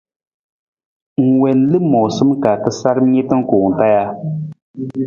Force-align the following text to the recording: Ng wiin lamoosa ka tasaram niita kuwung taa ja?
Ng 1.21 1.31
wiin 1.41 1.59
lamoosa 1.71 2.23
ka 2.43 2.51
tasaram 2.63 3.05
niita 3.09 3.35
kuwung 3.49 3.73
taa 3.79 3.93
ja? 4.05 4.05